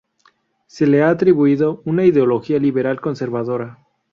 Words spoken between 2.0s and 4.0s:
ideología liberal conservadora.